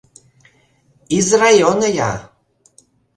[1.09, 2.31] Из района я.